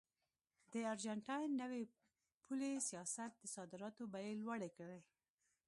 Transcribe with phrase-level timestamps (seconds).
[0.71, 1.83] د ارجنټاین نوي
[2.43, 4.99] پولي سیاست د صادراتو بیې لوړې کړې.